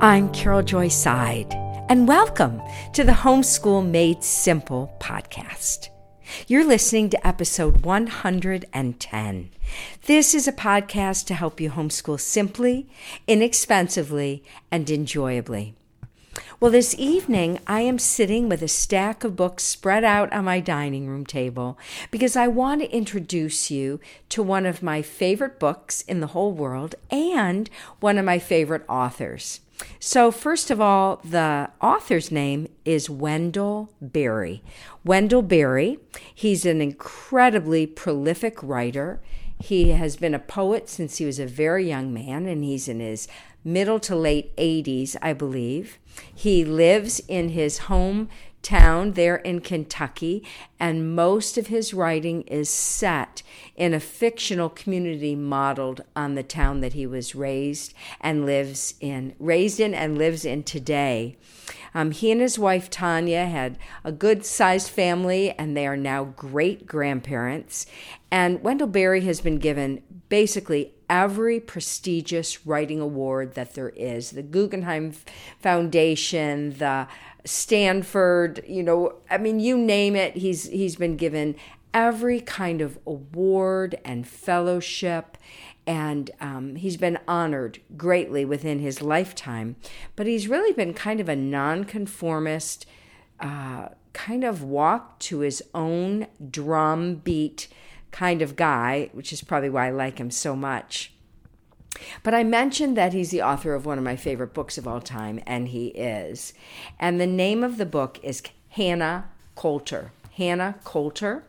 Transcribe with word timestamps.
I'm 0.00 0.32
Carol 0.32 0.62
Joy 0.62 0.86
Seid, 0.86 1.52
and 1.88 2.06
welcome 2.06 2.62
to 2.92 3.02
the 3.02 3.10
Homeschool 3.10 3.84
Made 3.84 4.22
Simple 4.22 4.96
podcast. 5.00 5.88
You're 6.46 6.64
listening 6.64 7.10
to 7.10 7.26
episode 7.26 7.84
110. 7.84 9.50
This 10.06 10.36
is 10.36 10.46
a 10.46 10.52
podcast 10.52 11.26
to 11.26 11.34
help 11.34 11.60
you 11.60 11.70
homeschool 11.70 12.20
simply, 12.20 12.88
inexpensively, 13.26 14.44
and 14.70 14.88
enjoyably. 14.88 15.74
Well, 16.60 16.70
this 16.70 16.94
evening 16.96 17.58
I 17.66 17.80
am 17.80 17.98
sitting 17.98 18.48
with 18.48 18.62
a 18.62 18.68
stack 18.68 19.24
of 19.24 19.34
books 19.34 19.64
spread 19.64 20.04
out 20.04 20.32
on 20.32 20.44
my 20.44 20.60
dining 20.60 21.08
room 21.08 21.26
table 21.26 21.76
because 22.12 22.36
I 22.36 22.46
want 22.46 22.82
to 22.82 22.96
introduce 22.96 23.68
you 23.68 23.98
to 24.28 24.44
one 24.44 24.64
of 24.64 24.80
my 24.80 25.02
favorite 25.02 25.58
books 25.58 26.02
in 26.02 26.20
the 26.20 26.28
whole 26.28 26.52
world 26.52 26.94
and 27.10 27.68
one 27.98 28.16
of 28.16 28.24
my 28.24 28.38
favorite 28.38 28.84
authors. 28.88 29.60
So, 30.00 30.30
first 30.30 30.70
of 30.70 30.80
all, 30.80 31.20
the 31.24 31.70
author's 31.80 32.30
name 32.30 32.68
is 32.84 33.10
Wendell 33.10 33.90
Berry. 34.00 34.62
Wendell 35.04 35.42
Berry, 35.42 35.98
he's 36.34 36.64
an 36.64 36.80
incredibly 36.80 37.86
prolific 37.86 38.62
writer. 38.62 39.20
He 39.60 39.90
has 39.90 40.16
been 40.16 40.34
a 40.34 40.38
poet 40.38 40.88
since 40.88 41.18
he 41.18 41.24
was 41.24 41.38
a 41.38 41.46
very 41.46 41.88
young 41.88 42.12
man, 42.12 42.46
and 42.46 42.62
he's 42.62 42.88
in 42.88 43.00
his 43.00 43.26
middle 43.64 43.98
to 44.00 44.14
late 44.14 44.54
80s, 44.56 45.16
I 45.20 45.32
believe. 45.32 45.98
He 46.34 46.64
lives 46.64 47.20
in 47.28 47.50
his 47.50 47.78
home 47.78 48.28
town 48.68 49.12
there 49.12 49.36
in 49.36 49.62
Kentucky, 49.62 50.44
and 50.78 51.16
most 51.16 51.56
of 51.56 51.68
his 51.68 51.94
writing 51.94 52.42
is 52.42 52.68
set 52.68 53.42
in 53.76 53.94
a 53.94 54.00
fictional 54.00 54.68
community 54.68 55.34
modeled 55.34 56.02
on 56.14 56.34
the 56.34 56.42
town 56.42 56.82
that 56.82 56.92
he 56.92 57.06
was 57.06 57.34
raised 57.34 57.94
and 58.20 58.44
lives 58.44 58.92
in, 59.00 59.34
raised 59.38 59.80
in 59.80 59.94
and 59.94 60.18
lives 60.18 60.44
in 60.44 60.62
today. 60.62 61.38
Um, 61.94 62.10
he 62.10 62.30
and 62.30 62.42
his 62.42 62.58
wife 62.58 62.90
Tanya 62.90 63.46
had 63.46 63.78
a 64.04 64.12
good 64.12 64.44
sized 64.44 64.90
family, 64.90 65.52
and 65.52 65.74
they 65.74 65.86
are 65.86 65.96
now 65.96 66.24
great 66.24 66.86
grandparents. 66.86 67.86
And 68.30 68.62
Wendell 68.62 68.88
Berry 68.88 69.22
has 69.22 69.40
been 69.40 69.58
given 69.58 70.02
basically 70.28 70.92
every 71.08 71.60
prestigious 71.60 72.66
writing 72.66 73.00
award 73.00 73.54
that 73.54 73.74
there 73.74 73.90
is 73.90 74.30
the 74.32 74.42
Guggenheim 74.42 75.12
Foundation, 75.60 76.76
the 76.78 77.06
Stanford, 77.44 78.62
you 78.66 78.82
know, 78.82 79.14
I 79.30 79.38
mean, 79.38 79.60
you 79.60 79.78
name 79.78 80.16
it, 80.16 80.36
he's 80.36 80.68
he's 80.68 80.96
been 80.96 81.16
given 81.16 81.56
every 81.94 82.40
kind 82.40 82.80
of 82.80 82.98
award 83.06 83.98
and 84.04 84.26
fellowship, 84.26 85.38
and 85.86 86.30
um, 86.40 86.76
he's 86.76 86.96
been 86.96 87.18
honored 87.26 87.80
greatly 87.96 88.44
within 88.44 88.80
his 88.80 89.00
lifetime. 89.00 89.76
But 90.14 90.26
he's 90.26 90.48
really 90.48 90.72
been 90.72 90.92
kind 90.92 91.20
of 91.20 91.28
a 91.28 91.36
nonconformist, 91.36 92.86
uh, 93.40 93.88
kind 94.12 94.44
of 94.44 94.62
walk 94.62 95.18
to 95.20 95.40
his 95.40 95.62
own 95.74 96.26
drum 96.50 97.16
beat 97.16 97.68
kind 98.10 98.42
of 98.42 98.56
guy, 98.56 99.10
which 99.12 99.32
is 99.32 99.42
probably 99.42 99.70
why 99.70 99.88
I 99.88 99.90
like 99.90 100.18
him 100.18 100.30
so 100.30 100.56
much. 100.56 101.12
But 102.22 102.34
I 102.34 102.44
mentioned 102.44 102.96
that 102.96 103.12
he's 103.12 103.30
the 103.30 103.42
author 103.42 103.74
of 103.74 103.86
one 103.86 103.98
of 103.98 104.04
my 104.04 104.16
favorite 104.16 104.54
books 104.54 104.78
of 104.78 104.86
all 104.86 105.00
time, 105.00 105.40
and 105.46 105.68
he 105.68 105.88
is. 105.88 106.52
And 106.98 107.20
the 107.20 107.26
name 107.26 107.64
of 107.64 107.76
the 107.76 107.86
book 107.86 108.20
is 108.22 108.42
Hannah 108.70 109.28
Coulter. 109.56 110.12
Hannah 110.36 110.76
Coulter. 110.84 111.44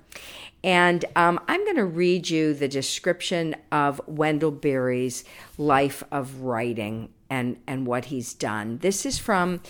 And 0.64 1.06
um, 1.16 1.40
I'm 1.48 1.64
going 1.64 1.78
to 1.78 1.86
read 1.86 2.30
you 2.30 2.54
the 2.54 2.68
description 2.68 3.56
of 3.72 4.02
Wendell 4.08 4.52
Berry's 4.52 5.24
life 5.58 6.04
of 6.12 6.42
writing 6.42 7.10
and, 7.30 7.58
and 7.68 7.86
what 7.86 8.06
he's 8.06 8.34
done. 8.34 8.80
This 8.80 9.06
is 9.06 9.18
from 9.20 9.62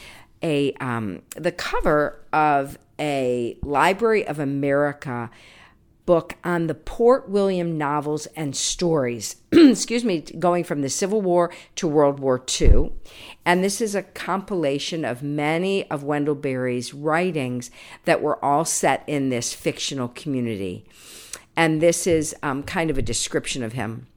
a 0.41 0.73
um, 0.75 1.21
the 1.35 1.51
cover 1.51 2.19
of 2.31 2.77
a 2.97 3.57
Library 3.61 4.25
of 4.25 4.39
America 4.39 5.29
book 6.09 6.33
on 6.43 6.65
the 6.65 6.73
Port 6.73 7.29
William 7.29 7.77
novels 7.77 8.25
and 8.35 8.55
stories, 8.55 9.35
excuse 9.51 10.03
me, 10.03 10.21
going 10.21 10.63
from 10.63 10.81
the 10.81 10.89
Civil 10.89 11.21
War 11.21 11.53
to 11.75 11.87
World 11.87 12.19
War 12.19 12.43
II. 12.59 12.93
And 13.45 13.63
this 13.63 13.79
is 13.79 13.93
a 13.93 14.01
compilation 14.01 15.05
of 15.05 15.21
many 15.21 15.87
of 15.91 16.01
Wendell 16.01 16.33
Berry's 16.33 16.95
writings 16.95 17.69
that 18.05 18.23
were 18.23 18.43
all 18.43 18.65
set 18.65 19.03
in 19.05 19.29
this 19.29 19.53
fictional 19.53 20.07
community. 20.07 20.83
And 21.55 21.79
this 21.79 22.07
is 22.07 22.35
um, 22.41 22.63
kind 22.63 22.89
of 22.89 22.97
a 22.97 23.03
description 23.03 23.61
of 23.61 23.73
him. 23.73 24.07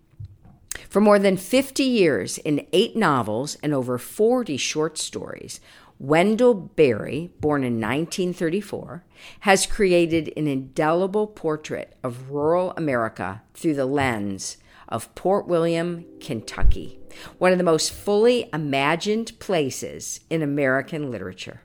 For 0.88 1.02
more 1.02 1.18
than 1.18 1.36
50 1.36 1.82
years, 1.82 2.38
in 2.38 2.66
eight 2.72 2.96
novels 2.96 3.58
and 3.62 3.74
over 3.74 3.98
40 3.98 4.56
short 4.56 4.96
stories, 4.96 5.60
Wendell 6.02 6.54
Berry, 6.54 7.30
born 7.38 7.62
in 7.62 7.74
1934, 7.74 9.04
has 9.40 9.66
created 9.66 10.32
an 10.36 10.48
indelible 10.48 11.28
portrait 11.28 11.94
of 12.02 12.32
rural 12.32 12.72
America 12.76 13.40
through 13.54 13.76
the 13.76 13.86
lens 13.86 14.56
of 14.88 15.14
Port 15.14 15.46
William, 15.46 16.04
Kentucky, 16.18 16.98
one 17.38 17.52
of 17.52 17.58
the 17.58 17.62
most 17.62 17.92
fully 17.92 18.50
imagined 18.52 19.38
places 19.38 20.18
in 20.28 20.42
American 20.42 21.08
literature. 21.08 21.62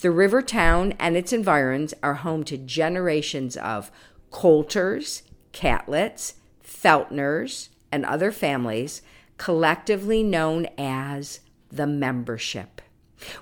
The 0.00 0.10
river 0.10 0.40
town 0.40 0.94
and 0.98 1.14
its 1.14 1.34
environs 1.34 1.92
are 2.02 2.14
home 2.14 2.44
to 2.44 2.56
generations 2.56 3.58
of 3.58 3.90
Coulters, 4.30 5.22
Catletts, 5.52 6.36
Feltners, 6.64 7.68
and 7.92 8.06
other 8.06 8.32
families, 8.32 9.02
collectively 9.36 10.22
known 10.22 10.66
as 10.78 11.40
the 11.70 11.86
membership. 11.86 12.80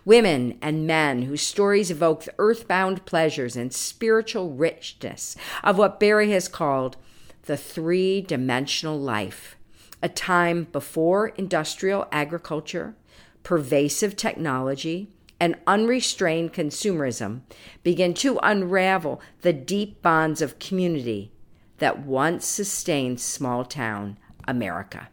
Women 0.04 0.58
and 0.62 0.86
men 0.86 1.22
whose 1.22 1.42
stories 1.42 1.90
evoke 1.90 2.24
the 2.24 2.34
earthbound 2.38 3.04
pleasures 3.06 3.56
and 3.56 3.72
spiritual 3.72 4.50
richness 4.50 5.36
of 5.62 5.78
what 5.78 6.00
Berry 6.00 6.30
has 6.30 6.48
called 6.48 6.96
the 7.42 7.56
three 7.56 8.20
dimensional 8.20 8.98
life, 8.98 9.56
a 10.02 10.08
time 10.08 10.68
before 10.72 11.28
industrial 11.28 12.06
agriculture, 12.10 12.94
pervasive 13.42 14.16
technology, 14.16 15.10
and 15.40 15.56
unrestrained 15.66 16.52
consumerism 16.52 17.42
begin 17.82 18.14
to 18.14 18.38
unravel 18.42 19.20
the 19.42 19.52
deep 19.52 20.00
bonds 20.00 20.40
of 20.40 20.58
community 20.58 21.32
that 21.78 22.00
once 22.00 22.46
sustained 22.46 23.20
small 23.20 23.64
town 23.64 24.16
America. 24.46 25.08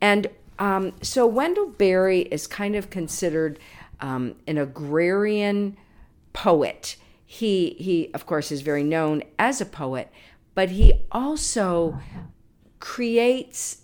And 0.00 0.28
um, 0.58 0.92
so 1.02 1.26
Wendell 1.26 1.68
Berry 1.68 2.20
is 2.22 2.46
kind 2.46 2.76
of 2.76 2.90
considered 2.90 3.58
um, 4.00 4.36
an 4.46 4.58
agrarian 4.58 5.76
poet. 6.32 6.96
He 7.24 7.76
he 7.78 8.10
of 8.14 8.26
course 8.26 8.52
is 8.52 8.62
very 8.62 8.84
known 8.84 9.22
as 9.38 9.60
a 9.60 9.66
poet, 9.66 10.10
but 10.54 10.70
he 10.70 11.04
also 11.10 11.98
creates 12.78 13.82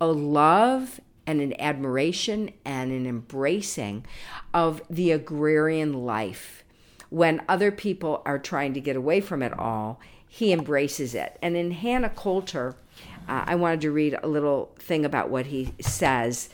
a 0.00 0.06
love 0.06 1.00
and 1.26 1.40
an 1.40 1.60
admiration 1.60 2.50
and 2.64 2.90
an 2.90 3.06
embracing 3.06 4.04
of 4.54 4.82
the 4.88 5.12
agrarian 5.12 5.92
life. 6.04 6.64
When 7.10 7.42
other 7.48 7.70
people 7.70 8.22
are 8.24 8.38
trying 8.38 8.74
to 8.74 8.80
get 8.80 8.96
away 8.96 9.20
from 9.20 9.42
it 9.42 9.58
all, 9.58 10.00
he 10.26 10.52
embraces 10.52 11.14
it. 11.14 11.38
And 11.42 11.56
in 11.56 11.70
Hannah 11.70 12.10
Coulter, 12.10 12.76
uh, 13.28 13.44
I 13.46 13.54
wanted 13.54 13.82
to 13.82 13.90
read 13.90 14.18
a 14.22 14.28
little 14.28 14.74
thing 14.78 15.04
about 15.04 15.28
what 15.28 15.46
he 15.46 15.72
says 15.80 16.48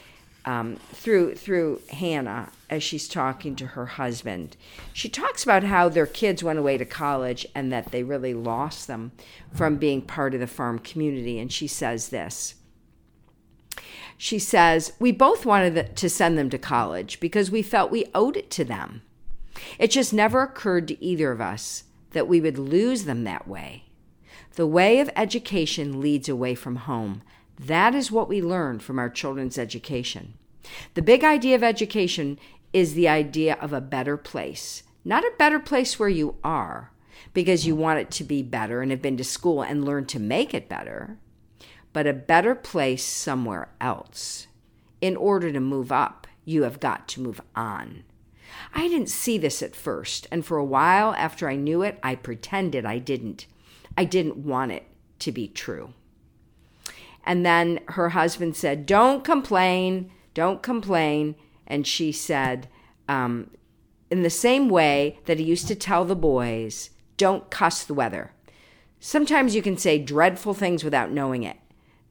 um, 0.44 0.76
through 0.92 1.36
through 1.36 1.80
Hannah 1.90 2.50
as 2.68 2.82
she's 2.82 3.08
talking 3.08 3.56
to 3.56 3.68
her 3.68 3.86
husband. 3.86 4.56
She 4.92 5.08
talks 5.08 5.42
about 5.44 5.64
how 5.64 5.88
their 5.88 6.06
kids 6.06 6.42
went 6.42 6.58
away 6.58 6.76
to 6.76 6.84
college 6.84 7.46
and 7.54 7.72
that 7.72 7.92
they 7.92 8.02
really 8.02 8.34
lost 8.34 8.86
them 8.86 9.12
from 9.52 9.76
being 9.76 10.02
part 10.02 10.34
of 10.34 10.40
the 10.40 10.46
farm 10.46 10.78
community. 10.78 11.38
And 11.38 11.50
she 11.50 11.66
says 11.66 12.10
this. 12.10 12.56
She 14.18 14.38
says, 14.38 14.92
We 14.98 15.12
both 15.12 15.46
wanted 15.46 15.96
to 15.96 16.10
send 16.10 16.36
them 16.36 16.50
to 16.50 16.58
college 16.58 17.20
because 17.20 17.50
we 17.50 17.62
felt 17.62 17.90
we 17.90 18.06
owed 18.14 18.36
it 18.36 18.50
to 18.52 18.64
them. 18.64 19.02
It 19.78 19.90
just 19.90 20.12
never 20.12 20.42
occurred 20.42 20.88
to 20.88 21.02
either 21.02 21.30
of 21.30 21.40
us 21.40 21.84
that 22.10 22.28
we 22.28 22.40
would 22.40 22.58
lose 22.58 23.04
them 23.04 23.24
that 23.24 23.48
way. 23.48 23.83
The 24.56 24.66
way 24.66 25.00
of 25.00 25.10
education 25.16 26.00
leads 26.00 26.28
away 26.28 26.54
from 26.54 26.76
home. 26.76 27.22
That 27.58 27.94
is 27.94 28.12
what 28.12 28.28
we 28.28 28.40
learn 28.40 28.78
from 28.78 28.98
our 28.98 29.10
children's 29.10 29.58
education. 29.58 30.34
The 30.94 31.02
big 31.02 31.24
idea 31.24 31.54
of 31.56 31.62
education 31.62 32.38
is 32.72 32.94
the 32.94 33.08
idea 33.08 33.54
of 33.60 33.72
a 33.72 33.80
better 33.80 34.16
place, 34.16 34.82
not 35.04 35.24
a 35.24 35.32
better 35.38 35.58
place 35.58 35.98
where 35.98 36.08
you 36.08 36.36
are 36.42 36.90
because 37.32 37.66
you 37.66 37.74
want 37.74 37.98
it 37.98 38.10
to 38.12 38.24
be 38.24 38.42
better 38.42 38.80
and 38.80 38.90
have 38.90 39.02
been 39.02 39.16
to 39.16 39.24
school 39.24 39.62
and 39.62 39.84
learned 39.84 40.08
to 40.08 40.20
make 40.20 40.54
it 40.54 40.68
better, 40.68 41.18
but 41.92 42.06
a 42.06 42.12
better 42.12 42.54
place 42.54 43.04
somewhere 43.04 43.68
else. 43.80 44.46
In 45.00 45.16
order 45.16 45.52
to 45.52 45.60
move 45.60 45.90
up, 45.92 46.26
you 46.44 46.62
have 46.62 46.80
got 46.80 47.08
to 47.08 47.20
move 47.20 47.40
on. 47.56 48.04
I 48.72 48.88
didn't 48.88 49.08
see 49.08 49.36
this 49.36 49.62
at 49.62 49.74
first, 49.74 50.28
and 50.30 50.44
for 50.44 50.58
a 50.58 50.64
while 50.64 51.14
after 51.14 51.48
I 51.48 51.56
knew 51.56 51.82
it, 51.82 51.98
I 52.02 52.14
pretended 52.14 52.86
I 52.86 52.98
didn't. 52.98 53.46
I 53.96 54.04
didn't 54.04 54.38
want 54.38 54.72
it 54.72 54.84
to 55.20 55.32
be 55.32 55.48
true. 55.48 55.94
And 57.24 57.44
then 57.44 57.80
her 57.88 58.10
husband 58.10 58.56
said, 58.56 58.86
Don't 58.86 59.24
complain, 59.24 60.10
don't 60.34 60.62
complain. 60.62 61.36
and 61.66 61.86
she 61.86 62.12
said, 62.12 62.68
um, 63.08 63.50
in 64.10 64.22
the 64.22 64.30
same 64.30 64.68
way 64.68 65.18
that 65.24 65.38
he 65.38 65.44
used 65.44 65.66
to 65.68 65.74
tell 65.74 66.04
the 66.04 66.16
boys, 66.16 66.90
don't 67.16 67.50
cuss 67.50 67.84
the 67.84 67.94
weather. 67.94 68.32
Sometimes 69.00 69.54
you 69.54 69.62
can 69.62 69.76
say 69.76 69.98
dreadful 69.98 70.54
things 70.54 70.84
without 70.84 71.10
knowing 71.10 71.42
it. 71.42 71.56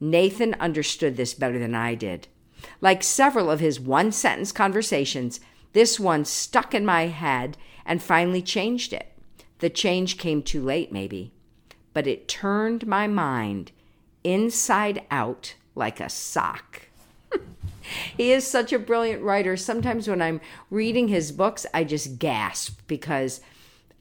Nathan 0.00 0.54
understood 0.54 1.16
this 1.16 1.34
better 1.34 1.58
than 1.58 1.74
I 1.74 1.94
did. 1.94 2.28
Like 2.80 3.02
several 3.02 3.50
of 3.50 3.60
his 3.60 3.80
one 3.80 4.12
sentence 4.12 4.52
conversations, 4.52 5.40
this 5.72 5.98
one 6.00 6.24
stuck 6.24 6.74
in 6.74 6.84
my 6.84 7.06
head 7.06 7.56
and 7.84 8.02
finally 8.02 8.42
changed 8.42 8.92
it. 8.92 9.12
The 9.58 9.70
change 9.70 10.18
came 10.18 10.42
too 10.42 10.62
late, 10.62 10.92
maybe, 10.92 11.33
but 11.94 12.06
it 12.06 12.28
turned 12.28 12.86
my 12.86 13.06
mind 13.06 13.72
inside 14.22 15.02
out 15.10 15.54
like 15.74 16.00
a 16.00 16.08
sock. 16.08 16.88
he 18.16 18.32
is 18.32 18.46
such 18.46 18.72
a 18.72 18.78
brilliant 18.78 19.22
writer. 19.22 19.56
Sometimes 19.56 20.08
when 20.08 20.20
I'm 20.20 20.40
reading 20.70 21.08
his 21.08 21.32
books, 21.32 21.64
I 21.72 21.84
just 21.84 22.18
gasp 22.18 22.80
because 22.86 23.40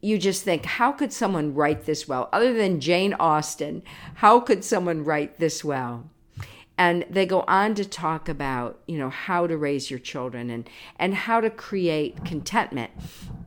you 0.02 0.18
just 0.18 0.44
think, 0.44 0.66
how 0.66 0.92
could 0.92 1.14
someone 1.14 1.54
write 1.54 1.86
this 1.86 2.08
well? 2.08 2.28
Other 2.34 2.54
than 2.54 2.82
Jane 2.82 3.14
Austen, 3.14 3.84
how 4.16 4.42
could 4.42 4.64
someone 4.64 5.06
write 5.06 5.40
this 5.40 5.64
well? 5.64 6.10
And 6.78 7.06
they 7.10 7.26
go 7.26 7.46
on 7.48 7.76
to 7.76 7.86
talk 7.86 8.28
about, 8.28 8.80
you 8.88 8.98
know, 8.98 9.10
how 9.10 9.48
to 9.48 9.56
raise 9.56 9.90
your 9.90 10.00
children 10.00 10.50
and, 10.50 10.70
and 10.98 11.14
how 11.14 11.40
to 11.40 11.50
create 11.50 12.26
contentment. 12.26 12.92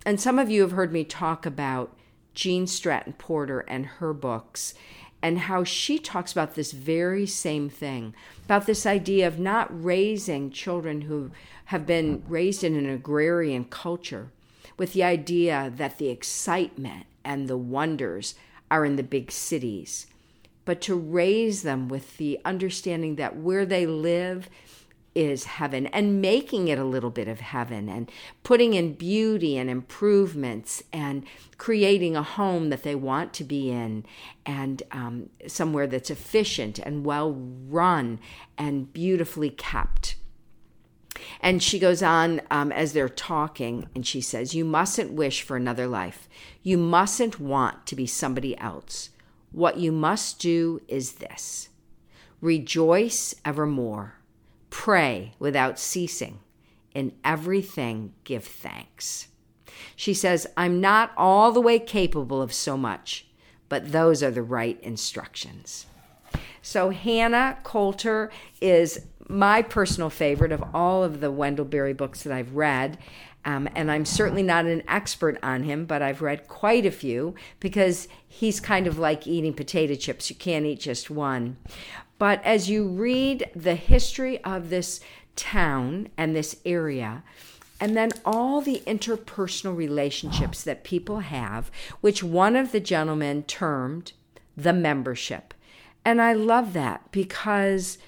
And 0.06 0.20
some 0.20 0.38
of 0.38 0.48
you 0.48 0.62
have 0.62 0.70
heard 0.70 0.92
me 0.92 1.04
talk 1.04 1.44
about 1.44 1.94
Gene 2.36 2.68
Stratton 2.68 3.14
Porter 3.14 3.60
and 3.60 3.86
her 3.86 4.12
books 4.12 4.74
and 5.22 5.38
how 5.40 5.64
she 5.64 5.98
talks 5.98 6.30
about 6.30 6.54
this 6.54 6.70
very 6.70 7.26
same 7.26 7.68
thing 7.68 8.14
about 8.44 8.66
this 8.66 8.86
idea 8.86 9.26
of 9.26 9.40
not 9.40 9.66
raising 9.84 10.50
children 10.50 11.00
who 11.00 11.32
have 11.66 11.86
been 11.86 12.22
raised 12.28 12.62
in 12.62 12.76
an 12.76 12.88
agrarian 12.88 13.64
culture 13.64 14.30
with 14.78 14.92
the 14.92 15.02
idea 15.02 15.72
that 15.74 15.98
the 15.98 16.10
excitement 16.10 17.06
and 17.24 17.48
the 17.48 17.56
wonders 17.56 18.34
are 18.70 18.84
in 18.84 18.96
the 18.96 19.02
big 19.02 19.32
cities, 19.32 20.06
but 20.64 20.80
to 20.82 20.94
raise 20.94 21.62
them 21.62 21.88
with 21.88 22.18
the 22.18 22.38
understanding 22.44 23.16
that 23.16 23.36
where 23.36 23.64
they 23.64 23.86
live 23.86 24.50
is 25.16 25.44
heaven 25.44 25.86
and 25.86 26.20
making 26.20 26.68
it 26.68 26.78
a 26.78 26.84
little 26.84 27.10
bit 27.10 27.26
of 27.26 27.40
heaven 27.40 27.88
and 27.88 28.10
putting 28.42 28.74
in 28.74 28.92
beauty 28.92 29.56
and 29.56 29.70
improvements 29.70 30.82
and 30.92 31.24
creating 31.56 32.14
a 32.14 32.22
home 32.22 32.68
that 32.68 32.82
they 32.82 32.94
want 32.94 33.32
to 33.32 33.42
be 33.42 33.70
in 33.70 34.04
and 34.44 34.82
um, 34.92 35.30
somewhere 35.46 35.86
that's 35.86 36.10
efficient 36.10 36.78
and 36.78 37.06
well 37.06 37.32
run 37.32 38.20
and 38.58 38.92
beautifully 38.92 39.48
kept. 39.48 40.16
And 41.40 41.62
she 41.62 41.78
goes 41.78 42.02
on 42.02 42.42
um, 42.50 42.70
as 42.70 42.92
they're 42.92 43.08
talking, 43.08 43.88
and 43.94 44.06
she 44.06 44.20
says, 44.20 44.54
You 44.54 44.66
mustn't 44.66 45.12
wish 45.12 45.40
for 45.40 45.56
another 45.56 45.86
life. 45.86 46.28
You 46.62 46.76
mustn't 46.76 47.40
want 47.40 47.86
to 47.86 47.96
be 47.96 48.06
somebody 48.06 48.56
else. 48.58 49.10
What 49.50 49.78
you 49.78 49.92
must 49.92 50.38
do 50.40 50.82
is 50.88 51.14
this 51.14 51.70
rejoice 52.42 53.34
evermore, 53.46 54.16
pray 54.76 55.32
without 55.38 55.78
ceasing, 55.78 56.38
in 56.94 57.10
everything 57.24 58.12
give 58.24 58.44
thanks. 58.44 59.28
She 59.96 60.12
says, 60.12 60.46
I'm 60.54 60.82
not 60.82 61.12
all 61.16 61.50
the 61.50 61.62
way 61.62 61.78
capable 61.78 62.42
of 62.42 62.52
so 62.52 62.76
much, 62.76 63.26
but 63.70 63.90
those 63.90 64.22
are 64.22 64.30
the 64.30 64.42
right 64.42 64.78
instructions. 64.82 65.86
So 66.60 66.90
Hannah 66.90 67.56
Coulter 67.64 68.30
is 68.60 69.06
my 69.28 69.62
personal 69.62 70.10
favorite 70.10 70.52
of 70.52 70.62
all 70.74 71.02
of 71.02 71.20
the 71.20 71.32
Wendell 71.32 71.64
Berry 71.64 71.94
books 71.94 72.22
that 72.22 72.32
I've 72.32 72.54
read. 72.54 72.98
Um, 73.46 73.70
and 73.74 73.90
I'm 73.90 74.04
certainly 74.04 74.42
not 74.42 74.66
an 74.66 74.82
expert 74.88 75.38
on 75.42 75.62
him, 75.62 75.86
but 75.86 76.02
I've 76.02 76.20
read 76.20 76.48
quite 76.48 76.84
a 76.84 76.90
few 76.90 77.34
because 77.60 78.08
he's 78.28 78.60
kind 78.60 78.86
of 78.86 78.98
like 78.98 79.26
eating 79.26 79.54
potato 79.54 79.94
chips. 79.94 80.28
You 80.28 80.36
can't 80.36 80.66
eat 80.66 80.80
just 80.80 81.08
one. 81.08 81.56
But 82.18 82.42
as 82.44 82.70
you 82.70 82.88
read 82.88 83.50
the 83.54 83.74
history 83.74 84.42
of 84.42 84.70
this 84.70 85.00
town 85.34 86.08
and 86.16 86.34
this 86.34 86.56
area, 86.64 87.22
and 87.78 87.96
then 87.96 88.10
all 88.24 88.60
the 88.60 88.82
interpersonal 88.86 89.76
relationships 89.76 90.62
that 90.62 90.84
people 90.84 91.20
have, 91.20 91.70
which 92.00 92.22
one 92.22 92.56
of 92.56 92.72
the 92.72 92.80
gentlemen 92.80 93.42
termed 93.42 94.12
the 94.56 94.72
membership. 94.72 95.52
And 96.04 96.22
I 96.22 96.32
love 96.32 96.72
that 96.72 97.10
because 97.12 97.98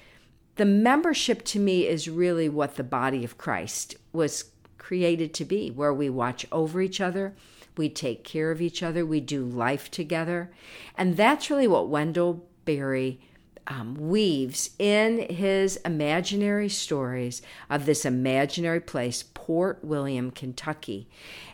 the 0.55 0.65
membership 0.65 1.43
to 1.45 1.59
me 1.59 1.85
is 1.85 2.09
really 2.09 2.49
what 2.49 2.75
the 2.75 2.83
body 2.83 3.23
of 3.23 3.37
Christ 3.37 3.95
was 4.11 4.45
created 4.77 5.33
to 5.35 5.45
be, 5.45 5.69
where 5.69 5.93
we 5.93 6.09
watch 6.09 6.47
over 6.51 6.81
each 6.81 6.99
other, 6.99 7.35
we 7.77 7.89
take 7.89 8.23
care 8.23 8.49
of 8.49 8.61
each 8.61 8.81
other, 8.81 9.05
we 9.05 9.19
do 9.19 9.45
life 9.45 9.91
together. 9.91 10.49
And 10.97 11.15
that's 11.15 11.51
really 11.51 11.67
what 11.67 11.89
Wendell 11.89 12.43
Berry 12.65 13.21
um, 13.69 13.93
weaves 13.95 14.71
in 14.79 15.33
his 15.33 15.77
imaginary 15.77 16.69
stories 16.69 17.41
of 17.69 17.85
this 17.85 18.03
imaginary 18.03 18.81
place, 18.81 19.23
Port 19.23 19.83
William, 19.83 20.31
Kentucky. 20.31 21.07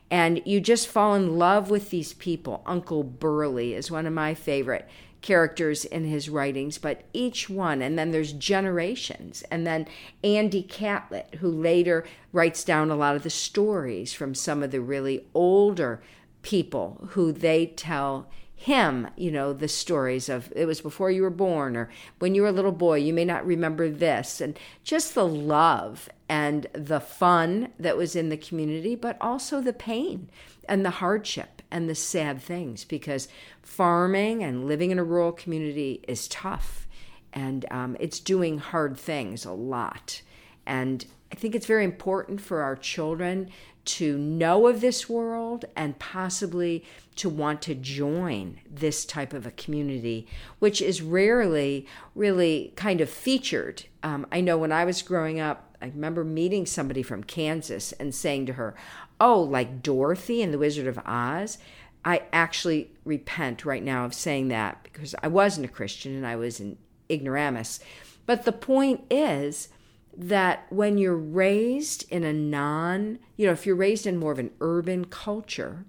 And 0.10 0.42
you 0.46 0.62
just 0.62 0.88
fall 0.88 1.14
in 1.14 1.38
love 1.38 1.70
with 1.70 1.90
these 1.90 2.14
people. 2.14 2.64
Uncle 2.66 3.04
Burley 3.04 3.74
is 3.74 3.92
one 3.92 4.06
of 4.06 4.14
my 4.14 4.34
favorite 4.34 4.88
characters 5.22 5.84
in 5.84 6.06
his 6.06 6.30
writings, 6.30 6.78
but 6.78 7.02
each 7.12 7.50
one, 7.50 7.82
and 7.82 7.98
then 7.98 8.12
there's 8.12 8.32
generations, 8.32 9.44
and 9.50 9.66
then 9.66 9.88
Andy 10.24 10.62
Catlett, 10.62 11.36
who 11.40 11.50
later 11.50 12.06
writes 12.32 12.64
down 12.64 12.92
a 12.92 12.96
lot 12.96 13.16
of 13.16 13.24
the 13.24 13.30
stories 13.32 14.14
from 14.14 14.36
some 14.36 14.62
of 14.62 14.70
the 14.70 14.80
really 14.80 15.26
older 15.34 16.00
people 16.44 17.08
who 17.12 17.32
they 17.32 17.66
tell 17.66 18.30
him, 18.66 19.08
you 19.16 19.30
know, 19.30 19.54
the 19.54 19.68
stories 19.68 20.28
of 20.28 20.52
it 20.56 20.66
was 20.66 20.82
before 20.82 21.12
you 21.12 21.22
were 21.22 21.30
born 21.30 21.78
or 21.78 21.88
when 22.18 22.34
you 22.34 22.42
were 22.42 22.48
a 22.48 22.52
little 22.52 22.72
boy, 22.72 22.98
you 22.98 23.14
may 23.14 23.24
not 23.24 23.46
remember 23.46 23.92
this. 23.92 24.42
And 24.42 24.58
just 24.84 25.14
the 25.14 25.28
love 25.28 26.10
and 26.28 26.66
the 26.74 27.00
fun 27.00 27.70
that 27.78 27.96
was 27.96 28.16
in 28.16 28.30
the 28.30 28.38
community, 28.38 28.96
but 28.96 29.18
also 29.22 29.62
the 29.62 29.72
pain 29.72 30.32
and 30.68 30.84
the 30.84 30.90
hardship 30.90 31.62
and 31.70 31.88
the 31.88 31.94
sad 31.94 32.42
things 32.42 32.86
because 32.86 33.28
farming 33.62 34.44
and 34.44 34.66
living 34.66 34.90
in 34.90 34.98
a 34.98 35.04
rural 35.04 35.32
community 35.32 36.04
is 36.08 36.28
tough 36.28 36.88
and 37.34 37.68
um, 37.70 37.96
it's 38.00 38.20
doing 38.20 38.58
hard 38.58 38.98
things 38.98 39.46
a 39.46 39.52
lot. 39.52 40.24
And 40.66 41.06
I 41.32 41.36
think 41.36 41.56
it's 41.56 41.66
very 41.66 41.84
important 41.84 42.42
for 42.42 42.62
our 42.62 42.76
children 42.76 43.50
to 43.86 44.18
know 44.18 44.68
of 44.68 44.82
this 44.82 45.08
world 45.08 45.66
and 45.76 45.98
possibly 46.00 46.84
to 47.16 47.30
want 47.30 47.62
to 47.62 47.76
join 47.76 48.60
this 48.70 49.06
type 49.06 49.32
of 49.32 49.46
a 49.46 49.52
community, 49.52 50.28
which 50.60 50.82
is 50.82 51.02
rarely 51.02 51.88
really 52.16 52.74
kind 52.76 53.00
of 53.00 53.10
featured. 53.10 53.84
Um, 54.02 54.26
I 54.32 54.42
know 54.42 54.58
when 54.58 54.72
I 54.72 54.86
was 54.86 55.02
growing 55.02 55.40
up, 55.40 55.78
I 55.82 55.88
remember 55.88 56.24
meeting 56.24 56.66
somebody 56.66 57.04
from 57.04 57.24
Kansas 57.24 57.92
and 57.94 58.14
saying 58.14 58.48
to 58.48 58.54
her, 58.54 58.76
Oh, 59.20 59.40
like 59.40 59.82
Dorothy 59.82 60.42
and 60.42 60.54
the 60.54 60.58
Wizard 60.58 60.88
of 60.88 61.00
Oz. 61.06 61.58
I 62.04 62.24
actually 62.34 62.92
repent 63.04 63.66
right 63.66 63.84
now 63.84 64.06
of 64.06 64.14
saying 64.14 64.50
that 64.50 64.84
because 64.84 65.16
I 65.24 65.28
wasn't 65.28 65.66
a 65.66 65.70
Christian 65.70 66.16
and 66.16 66.26
I 66.26 66.36
was 66.36 66.60
an 66.60 66.78
ignoramus. 67.10 67.80
But 68.26 68.46
the 68.46 68.52
point 68.52 69.06
is, 69.10 69.70
that 70.18 70.66
when 70.70 70.98
you're 70.98 71.16
raised 71.16 72.06
in 72.10 72.24
a 72.24 72.34
non, 72.34 73.20
you 73.36 73.46
know, 73.46 73.54
if 73.54 73.66
you're 73.66 73.76
raised 73.76 74.08
in 74.08 74.18
more 74.18 74.32
of 74.32 74.40
an 74.40 74.52
urban 74.62 75.06
culture, 75.06 75.86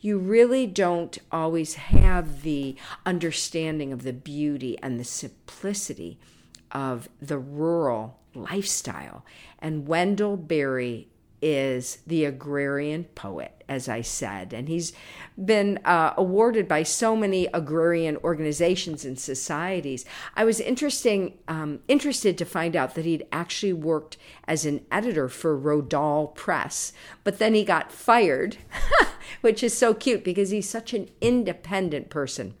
you 0.00 0.18
really 0.18 0.66
don't 0.66 1.18
always 1.32 1.74
have 1.74 2.42
the 2.42 2.76
understanding 3.04 3.92
of 3.92 4.02
the 4.02 4.12
beauty 4.12 4.78
and 4.82 5.00
the 5.00 5.04
simplicity 5.04 6.18
of 6.72 7.08
the 7.20 7.38
rural 7.38 8.18
lifestyle. 8.34 9.24
And 9.58 9.88
Wendell 9.88 10.36
Berry 10.36 11.08
is 11.42 11.98
the 12.06 12.24
agrarian 12.24 13.04
poet, 13.14 13.62
as 13.68 13.88
I 13.88 14.00
said, 14.00 14.52
and 14.52 14.68
he's 14.68 14.92
been 15.42 15.78
uh, 15.84 16.14
awarded 16.16 16.66
by 16.66 16.82
so 16.82 17.14
many 17.14 17.46
agrarian 17.52 18.16
organizations 18.18 19.04
and 19.04 19.18
societies. 19.18 20.04
I 20.34 20.44
was 20.44 20.60
interesting, 20.60 21.38
um, 21.46 21.80
interested 21.88 22.38
to 22.38 22.44
find 22.44 22.74
out 22.74 22.94
that 22.94 23.04
he'd 23.04 23.26
actually 23.32 23.74
worked 23.74 24.16
as 24.48 24.64
an 24.64 24.84
editor 24.90 25.28
for 25.28 25.58
Rodale 25.58 26.34
Press, 26.34 26.92
but 27.22 27.38
then 27.38 27.54
he 27.54 27.64
got 27.64 27.92
fired, 27.92 28.56
which 29.40 29.62
is 29.62 29.76
so 29.76 29.92
cute 29.92 30.24
because 30.24 30.50
he's 30.50 30.68
such 30.68 30.94
an 30.94 31.08
independent 31.20 32.08
person. 32.08 32.54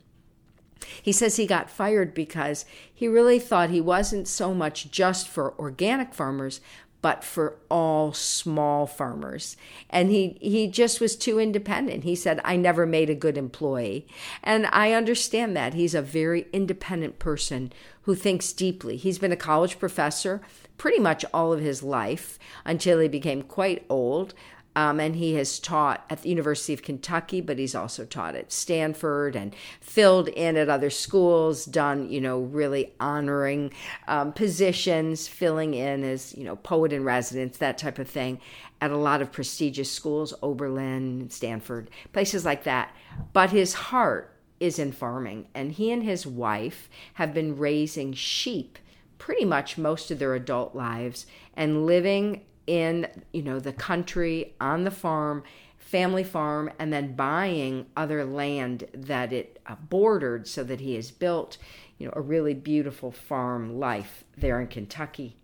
He 1.02 1.12
says 1.12 1.36
he 1.36 1.46
got 1.46 1.70
fired 1.70 2.14
because 2.14 2.64
he 2.92 3.08
really 3.08 3.38
thought 3.38 3.70
he 3.70 3.80
wasn't 3.80 4.28
so 4.28 4.54
much 4.54 4.90
just 4.90 5.28
for 5.28 5.58
organic 5.58 6.14
farmers, 6.14 6.60
but 7.06 7.22
for 7.22 7.54
all 7.70 8.12
small 8.12 8.84
farmers. 8.84 9.56
And 9.88 10.10
he, 10.10 10.36
he 10.40 10.66
just 10.66 11.00
was 11.00 11.14
too 11.14 11.38
independent. 11.38 12.02
He 12.02 12.16
said, 12.16 12.40
I 12.44 12.56
never 12.56 12.84
made 12.84 13.08
a 13.08 13.14
good 13.14 13.38
employee. 13.38 14.08
And 14.42 14.66
I 14.72 14.90
understand 14.90 15.56
that. 15.56 15.74
He's 15.74 15.94
a 15.94 16.02
very 16.02 16.48
independent 16.52 17.20
person 17.20 17.72
who 18.02 18.16
thinks 18.16 18.52
deeply. 18.52 18.96
He's 18.96 19.20
been 19.20 19.30
a 19.30 19.36
college 19.36 19.78
professor 19.78 20.40
pretty 20.78 20.98
much 20.98 21.24
all 21.32 21.52
of 21.52 21.60
his 21.60 21.84
life 21.84 22.40
until 22.64 22.98
he 22.98 23.06
became 23.06 23.42
quite 23.42 23.86
old. 23.88 24.34
Um, 24.76 25.00
and 25.00 25.16
he 25.16 25.34
has 25.34 25.58
taught 25.58 26.04
at 26.10 26.20
the 26.20 26.28
University 26.28 26.74
of 26.74 26.82
Kentucky, 26.82 27.40
but 27.40 27.58
he's 27.58 27.74
also 27.74 28.04
taught 28.04 28.34
at 28.34 28.52
Stanford 28.52 29.34
and 29.34 29.56
filled 29.80 30.28
in 30.28 30.58
at 30.58 30.68
other 30.68 30.90
schools, 30.90 31.64
done, 31.64 32.10
you 32.10 32.20
know, 32.20 32.40
really 32.40 32.92
honoring 33.00 33.72
um, 34.06 34.34
positions, 34.34 35.26
filling 35.26 35.72
in 35.72 36.04
as, 36.04 36.34
you 36.36 36.44
know, 36.44 36.56
poet 36.56 36.92
in 36.92 37.04
residence, 37.04 37.56
that 37.56 37.78
type 37.78 37.98
of 37.98 38.06
thing, 38.06 38.38
at 38.82 38.90
a 38.90 38.98
lot 38.98 39.22
of 39.22 39.32
prestigious 39.32 39.90
schools, 39.90 40.34
Oberlin, 40.42 41.30
Stanford, 41.30 41.88
places 42.12 42.44
like 42.44 42.64
that. 42.64 42.94
But 43.32 43.52
his 43.52 43.72
heart 43.72 44.36
is 44.60 44.78
in 44.78 44.92
farming, 44.92 45.48
and 45.54 45.72
he 45.72 45.90
and 45.90 46.02
his 46.02 46.26
wife 46.26 46.90
have 47.14 47.32
been 47.32 47.56
raising 47.56 48.12
sheep 48.12 48.78
pretty 49.16 49.46
much 49.46 49.78
most 49.78 50.10
of 50.10 50.18
their 50.18 50.34
adult 50.34 50.74
lives 50.74 51.24
and 51.54 51.86
living 51.86 52.42
in 52.66 53.06
you 53.32 53.42
know 53.42 53.60
the 53.60 53.72
country 53.72 54.54
on 54.60 54.84
the 54.84 54.90
farm 54.90 55.42
family 55.78 56.24
farm 56.24 56.70
and 56.78 56.92
then 56.92 57.14
buying 57.14 57.86
other 57.96 58.24
land 58.24 58.84
that 58.92 59.32
it 59.32 59.60
uh, 59.66 59.74
bordered 59.88 60.48
so 60.48 60.64
that 60.64 60.80
he 60.80 60.94
has 60.94 61.10
built 61.10 61.58
you 61.98 62.06
know 62.06 62.12
a 62.16 62.20
really 62.20 62.54
beautiful 62.54 63.12
farm 63.12 63.78
life 63.78 64.24
there 64.36 64.60
in 64.60 64.66
Kentucky 64.66 65.36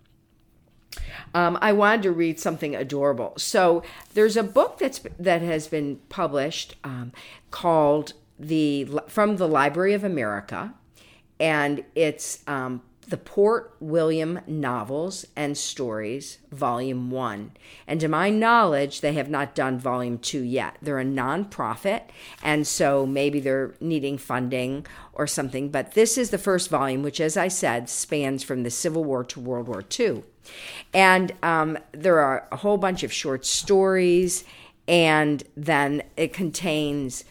um, 1.35 1.59
I 1.61 1.73
wanted 1.73 2.02
to 2.02 2.12
read 2.12 2.38
something 2.38 2.75
adorable. 2.76 3.33
So 3.37 3.83
there's 4.14 4.37
a 4.37 4.43
book 4.43 4.79
that's 4.79 5.00
that 5.19 5.43
has 5.43 5.69
been 5.69 6.00
published 6.09 6.76
um, 6.85 7.12
called 7.50 8.14
the 8.38 8.88
from 9.09 9.37
the 9.37 9.49
Library 9.49 9.95
of 9.95 10.05
America, 10.05 10.75
and 11.41 11.85
it's 11.95 12.43
um, 12.47 12.83
the 13.09 13.16
Port 13.16 13.75
William 13.80 14.40
Novels 14.47 15.26
and 15.35 15.56
Stories, 15.59 16.38
Volume 16.50 17.11
1. 17.11 17.52
And 17.87 18.00
to 18.00 18.09
my 18.09 18.30
knowledge, 18.30 19.00
they 19.00 19.12
have 19.14 19.28
not 19.28 19.54
done 19.54 19.78
Volume 19.78 20.18
2 20.18 20.40
yet. 20.42 20.76
They're 20.80 20.99
a 20.99 21.04
nonprofit, 21.04 22.02
and 22.42 22.66
so 22.66 23.04
maybe 23.04 23.40
they're 23.40 23.75
needing 23.80 24.18
funding 24.18 24.87
or 25.12 25.26
something. 25.26 25.68
But 25.71 25.92
this 25.92 26.16
is 26.16 26.30
the 26.30 26.38
first 26.38 26.71
volume, 26.71 27.02
which, 27.02 27.21
as 27.21 27.37
I 27.37 27.49
said, 27.49 27.88
spans 27.88 28.42
from 28.42 28.62
the 28.62 28.71
Civil 28.71 29.04
War 29.04 29.25
to 29.25 29.40
World 29.40 29.68
War 29.68 29.85
II. 29.99 30.23
And 30.94 31.32
um, 31.42 31.78
there 31.92 32.18
are 32.21 32.47
a 32.52 32.56
whole 32.56 32.78
bunch 32.78 33.02
of 33.02 33.12
short 33.12 33.44
stories, 33.44 34.44
and 34.87 35.42
then 35.56 36.02
it 36.16 36.32
contains 36.32 37.25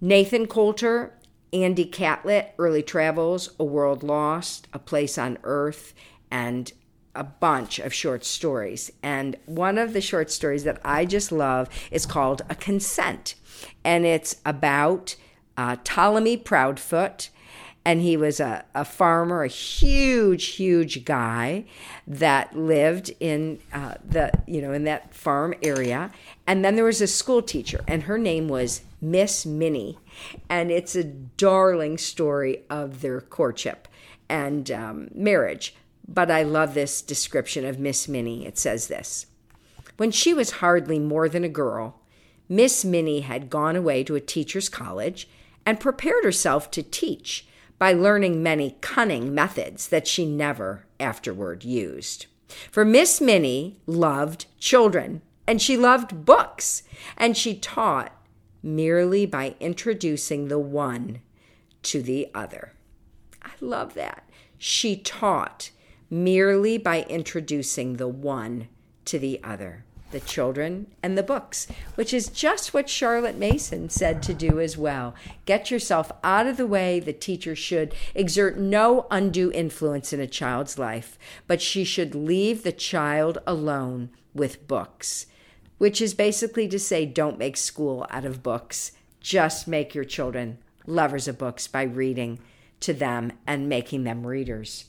Nathan 0.00 0.46
Coulter 0.46 1.14
Andy 1.52 1.84
Catlett, 1.84 2.54
Early 2.58 2.82
Travels, 2.82 3.50
A 3.60 3.64
World 3.64 4.02
Lost, 4.02 4.68
A 4.72 4.78
Place 4.78 5.18
on 5.18 5.38
Earth, 5.44 5.94
and 6.30 6.72
a 7.14 7.24
bunch 7.24 7.78
of 7.78 7.92
short 7.92 8.24
stories. 8.24 8.90
And 9.02 9.36
one 9.44 9.76
of 9.76 9.92
the 9.92 10.00
short 10.00 10.30
stories 10.30 10.64
that 10.64 10.80
I 10.84 11.04
just 11.04 11.30
love 11.30 11.68
is 11.90 12.06
called 12.06 12.42
A 12.48 12.54
Consent. 12.54 13.34
And 13.84 14.06
it's 14.06 14.36
about 14.46 15.16
uh, 15.56 15.76
Ptolemy 15.84 16.38
Proudfoot. 16.38 17.28
And 17.84 18.00
he 18.00 18.16
was 18.16 18.38
a, 18.38 18.64
a 18.74 18.84
farmer, 18.84 19.42
a 19.42 19.48
huge, 19.48 20.46
huge 20.50 21.04
guy 21.04 21.64
that 22.06 22.56
lived 22.56 23.12
in 23.18 23.58
uh, 23.72 23.94
the, 24.08 24.30
you 24.46 24.62
know, 24.62 24.72
in 24.72 24.84
that 24.84 25.12
farm 25.12 25.54
area. 25.62 26.12
And 26.46 26.64
then 26.64 26.76
there 26.76 26.84
was 26.84 27.00
a 27.00 27.08
school 27.08 27.42
teacher, 27.42 27.80
and 27.88 28.04
her 28.04 28.18
name 28.18 28.48
was 28.48 28.82
Miss 29.00 29.44
Minnie. 29.44 29.98
And 30.48 30.70
it's 30.70 30.94
a 30.94 31.02
darling 31.02 31.98
story 31.98 32.62
of 32.70 33.00
their 33.00 33.20
courtship 33.20 33.88
and 34.28 34.70
um, 34.70 35.08
marriage. 35.14 35.74
But 36.06 36.30
I 36.30 36.42
love 36.42 36.74
this 36.74 37.02
description 37.02 37.64
of 37.64 37.78
Miss 37.78 38.06
Minnie. 38.08 38.46
It 38.46 38.58
says 38.58 38.88
this 38.88 39.26
When 39.96 40.10
she 40.10 40.32
was 40.32 40.52
hardly 40.52 40.98
more 40.98 41.28
than 41.28 41.44
a 41.44 41.48
girl, 41.48 42.00
Miss 42.48 42.84
Minnie 42.84 43.20
had 43.20 43.50
gone 43.50 43.76
away 43.76 44.04
to 44.04 44.14
a 44.14 44.20
teacher's 44.20 44.68
college 44.68 45.28
and 45.64 45.80
prepared 45.80 46.24
herself 46.24 46.70
to 46.72 46.82
teach 46.82 47.46
by 47.82 47.92
learning 47.92 48.40
many 48.40 48.76
cunning 48.80 49.34
methods 49.34 49.88
that 49.88 50.06
she 50.06 50.24
never 50.24 50.86
afterward 51.00 51.64
used. 51.64 52.26
For 52.70 52.84
Miss 52.84 53.20
Minnie 53.20 53.76
loved 53.86 54.46
children 54.60 55.20
and 55.48 55.60
she 55.60 55.76
loved 55.76 56.24
books 56.24 56.84
and 57.16 57.36
she 57.36 57.56
taught 57.56 58.12
merely 58.62 59.26
by 59.26 59.56
introducing 59.58 60.46
the 60.46 60.60
one 60.60 61.22
to 61.82 62.00
the 62.00 62.28
other. 62.32 62.74
I 63.42 63.50
love 63.60 63.94
that. 63.94 64.30
She 64.58 64.94
taught 64.96 65.72
merely 66.08 66.78
by 66.78 67.02
introducing 67.08 67.96
the 67.96 68.06
one 68.06 68.68
to 69.06 69.18
the 69.18 69.40
other, 69.42 69.84
the 70.12 70.20
children 70.20 70.86
and 71.02 71.18
the 71.18 71.22
books, 71.22 71.66
which 71.96 72.14
is 72.14 72.28
just 72.28 72.72
what 72.72 72.88
Charlotte 72.88 73.36
Mason 73.36 73.88
said 73.88 74.22
to 74.22 74.34
do 74.34 74.60
as 74.60 74.78
well. 74.78 75.14
Get 75.44 75.70
yourself 75.70 76.12
out 76.22 76.46
of 76.46 76.56
the 76.56 76.66
way. 76.66 77.00
The 77.00 77.12
teacher 77.12 77.56
should 77.56 77.94
exert 78.14 78.56
no 78.56 79.06
undue 79.10 79.50
influence 79.52 80.12
in 80.12 80.20
a 80.20 80.26
child's 80.26 80.78
life, 80.78 81.18
but 81.46 81.60
she 81.60 81.84
should 81.84 82.14
leave 82.14 82.62
the 82.62 82.72
child 82.72 83.38
alone 83.46 84.10
with 84.34 84.68
books 84.68 85.26
which 85.82 86.00
is 86.00 86.14
basically 86.14 86.68
to 86.68 86.78
say 86.78 87.04
don't 87.04 87.40
make 87.40 87.56
school 87.56 88.06
out 88.08 88.24
of 88.24 88.40
books. 88.40 88.92
Just 89.20 89.66
make 89.66 89.96
your 89.96 90.04
children 90.04 90.58
lovers 90.86 91.26
of 91.26 91.36
books 91.36 91.66
by 91.66 91.82
reading 91.82 92.38
to 92.78 92.92
them 92.92 93.32
and 93.48 93.68
making 93.68 94.04
them 94.04 94.24
readers. 94.24 94.84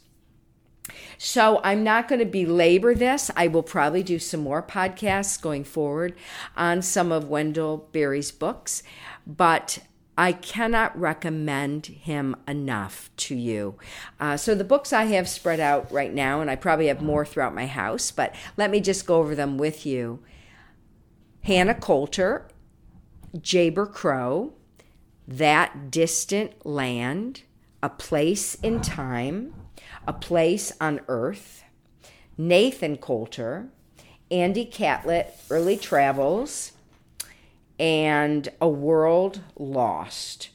So 1.18 1.62
I'm 1.64 1.84
not 1.84 2.08
going 2.08 2.20
to 2.20 2.26
belabor 2.26 2.94
this. 2.94 3.32
I 3.36 3.48
will 3.48 3.64
probably 3.64 4.04
do 4.04 4.20
some 4.20 4.42
more 4.42 4.62
podcasts 4.62 5.42
going 5.42 5.64
forward 5.64 6.16
on 6.58 6.82
some 6.82 7.12
of 7.12 7.30
Wendell 7.30 7.90
Berry's 7.92 8.32
books, 8.32 8.84
but 9.26 9.80
I 10.18 10.32
cannot 10.34 11.00
recommend 11.00 11.88
him 11.88 12.36
enough 12.48 13.10
to 13.18 13.36
you. 13.36 13.76
Uh, 14.20 14.38
so, 14.38 14.54
the 14.54 14.64
books 14.64 14.94
I 14.94 15.06
have 15.06 15.28
spread 15.28 15.60
out 15.60 15.92
right 15.92 16.14
now, 16.14 16.40
and 16.40 16.52
I 16.52 16.56
probably 16.56 16.88
have 16.88 17.02
more 17.02 17.26
throughout 17.26 17.56
my 17.56 17.66
house, 17.66 18.12
but 18.12 18.36
let 18.56 18.70
me 18.70 18.80
just 18.80 19.08
go 19.08 19.16
over 19.16 19.34
them 19.34 19.58
with 19.58 19.86
you. 19.86 20.20
Hannah 21.42 21.74
Coulter, 21.74 22.48
Jayber 23.36 23.92
Crow, 23.92 24.54
That 25.28 25.90
Distant 25.90 26.64
Land, 26.64 27.42
A 27.82 27.90
Place 27.90 28.56
in 28.56 28.82
Time, 28.82 29.54
A 30.08 30.14
Place 30.14 30.72
on 30.82 31.02
Earth, 31.08 31.64
Nathan 32.38 32.98
Coulter, 32.98 33.70
Andy 34.30 34.66
Catlett, 34.66 35.36
Early 35.50 35.78
Travels, 35.78 36.74
and 37.80 38.50
A 38.60 38.68
World 38.68 39.42
Lost. 39.58 40.50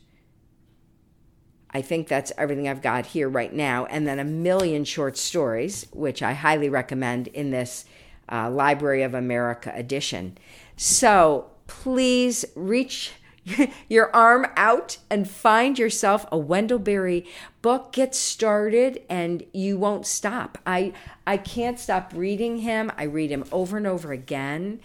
I 1.70 1.82
think 1.82 2.08
that's 2.08 2.32
everything 2.38 2.66
I've 2.66 2.82
got 2.82 3.06
here 3.06 3.28
right 3.28 3.52
now. 3.52 3.84
And 3.86 4.06
then 4.06 4.18
a 4.18 4.24
million 4.24 4.84
short 4.84 5.16
stories, 5.16 5.86
which 5.92 6.22
I 6.22 6.32
highly 6.32 6.68
recommend 6.68 7.28
in 7.28 7.50
this 7.50 7.84
uh, 8.30 8.50
Library 8.50 9.02
of 9.02 9.14
America 9.14 9.72
edition. 9.74 10.38
So 10.76 11.50
please 11.66 12.44
reach 12.54 13.12
your 13.88 14.14
arm 14.14 14.46
out 14.56 14.98
and 15.10 15.28
find 15.28 15.78
yourself 15.78 16.26
a 16.30 16.38
Wendell 16.38 16.78
Berry 16.78 17.26
book. 17.62 17.92
Get 17.92 18.14
started 18.14 19.02
and 19.08 19.44
you 19.52 19.78
won't 19.78 20.06
stop. 20.06 20.58
I 20.66 20.92
I 21.26 21.36
can't 21.36 21.78
stop 21.78 22.12
reading 22.14 22.58
him. 22.58 22.90
I 22.96 23.04
read 23.04 23.30
him 23.30 23.44
over 23.52 23.76
and 23.76 23.86
over 23.86 24.12
again. 24.12 24.80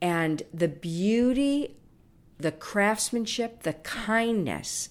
And 0.00 0.42
the 0.52 0.68
beauty, 0.68 1.76
the 2.38 2.52
craftsmanship, 2.52 3.62
the 3.62 3.74
kindness, 3.74 4.90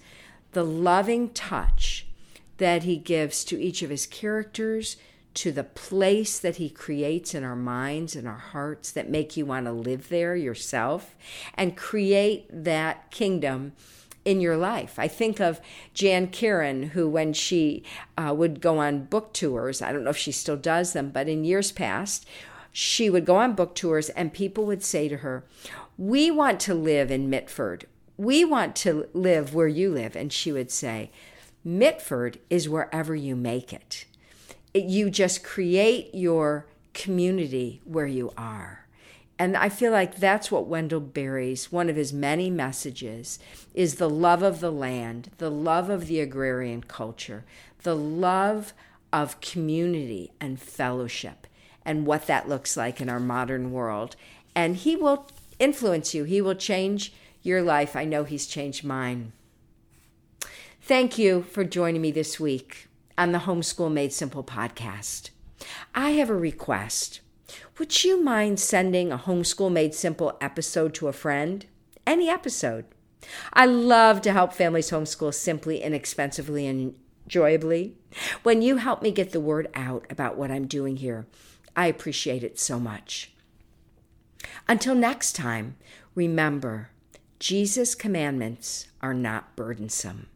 the 0.53 0.63
loving 0.63 1.29
touch 1.29 2.07
that 2.57 2.83
he 2.83 2.97
gives 2.97 3.43
to 3.45 3.61
each 3.61 3.81
of 3.81 3.89
his 3.89 4.05
characters, 4.05 4.97
to 5.35 5.51
the 5.51 5.63
place 5.63 6.39
that 6.39 6.55
he 6.55 6.69
creates 6.69 7.35
in 7.35 7.43
our 7.43 7.55
minds 7.55 8.15
and 8.15 8.27
our 8.27 8.37
hearts 8.37 8.91
that 8.91 9.09
make 9.09 9.35
you 9.35 9.45
want 9.45 9.65
to 9.65 9.71
live 9.71 10.09
there 10.09 10.35
yourself 10.35 11.15
and 11.53 11.77
create 11.77 12.47
that 12.49 13.11
kingdom 13.11 13.73
in 14.23 14.41
your 14.41 14.57
life. 14.57 14.97
I 14.97 15.07
think 15.07 15.39
of 15.39 15.61
Jan 15.93 16.27
Karon, 16.27 16.89
who, 16.89 17.07
when 17.07 17.33
she 17.33 17.83
uh, 18.17 18.33
would 18.35 18.59
go 18.59 18.79
on 18.79 19.03
book 19.03 19.33
tours, 19.33 19.81
I 19.81 19.91
don't 19.91 20.03
know 20.03 20.09
if 20.09 20.17
she 20.17 20.31
still 20.31 20.57
does 20.57 20.93
them, 20.93 21.11
but 21.11 21.27
in 21.27 21.43
years 21.43 21.71
past, 21.71 22.25
she 22.71 23.09
would 23.09 23.25
go 23.25 23.35
on 23.35 23.53
book 23.53 23.75
tours 23.75 24.09
and 24.09 24.33
people 24.33 24.65
would 24.65 24.83
say 24.83 25.07
to 25.07 25.17
her, 25.17 25.45
We 25.97 26.31
want 26.31 26.59
to 26.61 26.73
live 26.73 27.11
in 27.11 27.29
Mitford. 27.29 27.85
We 28.17 28.43
want 28.43 28.75
to 28.77 29.07
live 29.13 29.53
where 29.53 29.67
you 29.67 29.91
live. 29.91 30.15
And 30.15 30.33
she 30.33 30.51
would 30.51 30.71
say, 30.71 31.11
Mitford 31.63 32.39
is 32.49 32.69
wherever 32.69 33.15
you 33.15 33.35
make 33.35 33.73
it 33.73 34.05
you 34.83 35.09
just 35.09 35.43
create 35.43 36.13
your 36.13 36.65
community 36.93 37.81
where 37.85 38.07
you 38.07 38.31
are. 38.37 38.85
And 39.37 39.57
I 39.57 39.67
feel 39.69 39.91
like 39.91 40.15
that's 40.15 40.49
what 40.49 40.67
Wendell 40.67 41.01
Berry's, 41.01 41.71
one 41.71 41.89
of 41.89 41.97
his 41.97 42.13
many 42.13 42.49
messages, 42.49 43.37
is 43.73 43.95
the 43.95 44.09
love 44.09 44.41
of 44.41 44.61
the 44.61 44.71
land, 44.71 45.31
the 45.39 45.51
love 45.51 45.89
of 45.89 46.07
the 46.07 46.21
agrarian 46.21 46.83
culture, 46.83 47.43
the 47.83 47.95
love 47.95 48.73
of 49.11 49.41
community 49.41 50.31
and 50.39 50.59
fellowship, 50.59 51.47
and 51.83 52.05
what 52.05 52.27
that 52.27 52.47
looks 52.47 52.77
like 52.77 53.01
in 53.01 53.09
our 53.09 53.19
modern 53.19 53.71
world. 53.71 54.15
And 54.55 54.77
he 54.77 54.95
will 54.95 55.27
influence 55.59 56.13
you, 56.13 56.23
he 56.23 56.41
will 56.41 56.55
change 56.55 57.13
your 57.41 57.61
life. 57.61 57.95
I 57.95 58.05
know 58.05 58.23
he's 58.23 58.47
changed 58.47 58.85
mine. 58.85 59.33
Thank 60.81 61.17
you 61.17 61.43
for 61.43 61.63
joining 61.63 62.01
me 62.01 62.11
this 62.11 62.39
week 62.39 62.87
on 63.17 63.31
the 63.31 63.39
Homeschool 63.39 63.91
Made 63.91 64.13
Simple 64.13 64.43
podcast. 64.43 65.29
I 65.93 66.11
have 66.11 66.29
a 66.29 66.35
request. 66.35 67.21
Would 67.77 68.03
you 68.03 68.21
mind 68.21 68.59
sending 68.59 69.11
a 69.11 69.17
Homeschool 69.17 69.71
Made 69.71 69.93
Simple 69.93 70.37
episode 70.41 70.93
to 70.95 71.07
a 71.07 71.13
friend? 71.13 71.65
Any 72.05 72.29
episode. 72.29 72.85
I 73.53 73.65
love 73.65 74.21
to 74.21 74.31
help 74.31 74.53
families 74.53 74.91
homeschool 74.91 75.33
simply, 75.33 75.81
inexpensively, 75.81 76.67
and 76.67 76.95
enjoyably. 77.25 77.95
When 78.43 78.61
you 78.61 78.77
help 78.77 79.01
me 79.01 79.11
get 79.11 79.31
the 79.31 79.39
word 79.39 79.67
out 79.73 80.05
about 80.09 80.37
what 80.37 80.51
I'm 80.51 80.67
doing 80.67 80.97
here, 80.97 81.25
I 81.75 81.87
appreciate 81.87 82.43
it 82.43 82.59
so 82.59 82.79
much. 82.79 83.31
Until 84.67 84.95
next 84.95 85.33
time, 85.33 85.75
remember 86.13 86.89
Jesus' 87.39 87.95
commandments 87.95 88.87
are 89.01 89.13
not 89.13 89.55
burdensome. 89.55 90.27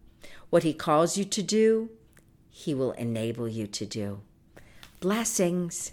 What 0.50 0.64
he 0.64 0.74
calls 0.74 1.18
you 1.18 1.26
to 1.26 1.44
do, 1.44 1.92
he 2.50 2.74
will 2.74 2.92
enable 2.94 3.48
you 3.48 3.68
to 3.68 3.86
do. 3.86 4.22
Blessings. 5.00 5.92